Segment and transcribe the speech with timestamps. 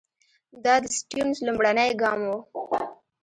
[0.63, 2.39] دا د سټیونز لومړنی ګام وو.